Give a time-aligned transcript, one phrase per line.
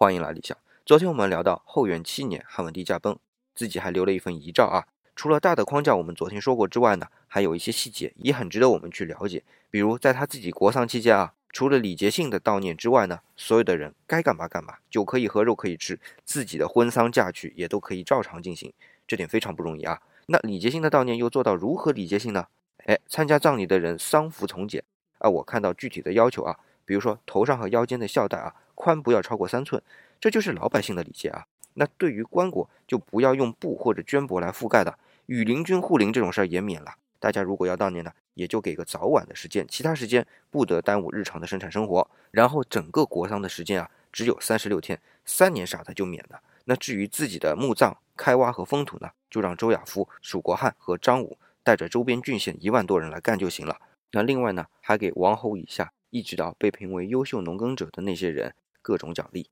[0.00, 0.56] 欢迎来理想。
[0.86, 3.18] 昨天我们聊到后元七年汉文帝驾崩，
[3.52, 4.86] 自己还留了一份遗诏啊。
[5.16, 9.42] 除了大的框架我们昨天说过之外呢，还有一些细节也很值得我们去了解。
[9.72, 18.72] 比如在他自己国丧期间啊，除了礼节性的悼念之外呢，所有的人该干嘛干嘛，酒可以喝，肉可以吃，自己的婚丧嫁娶也都可以照常进行，
[19.04, 20.00] 这点非常不容易啊。
[20.26, 22.46] 那礼节性的悼念又做到如何礼节性呢？
[22.86, 24.84] 哎，参加葬礼的人丧服从简
[25.18, 28.54] 啊，我看到具体的要求啊，比如说头上和腰间的孝带啊，
[28.88, 29.82] 宽不要超过三寸。
[30.18, 31.44] 这就是老百姓的礼节啊。
[31.74, 34.98] 那对于棺椁，就不要用布或者绢帛来覆盖的。
[35.26, 36.94] 与邻军护灵这种事儿也免了。
[37.20, 42.08] 大家如果要悼念呢，也就给个早晚的时间，其他时间不得耽误日常的生产生活。
[42.30, 46.40] 然后整个国丧的时间啊，只有三十六天，三年啥的就免了。
[46.64, 53.76] 那至于自己的墓葬开挖和封土呢，就让周亚夫、蜀国汉和张武带着周边郡县一万多人来干就行了。
[54.12, 59.50] 那另外呢，还给王侯以下一直到被评为优秀农耕者的那些人各种奖励。